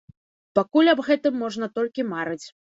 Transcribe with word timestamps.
Пакуль 0.59 0.89
аб 0.93 1.03
гэтым 1.09 1.37
можна 1.43 1.69
толькі 1.77 2.07
марыць. 2.15 2.43